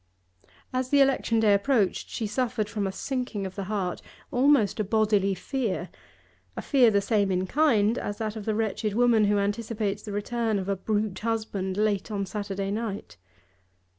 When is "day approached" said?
1.39-2.09